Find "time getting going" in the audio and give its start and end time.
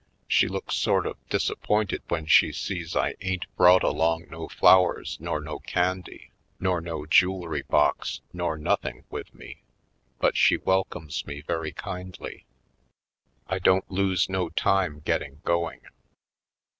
14.49-15.81